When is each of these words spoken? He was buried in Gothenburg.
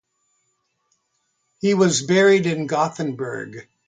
He 1.59 1.75
was 1.75 2.01
buried 2.01 2.47
in 2.47 2.65
Gothenburg. 2.65 3.67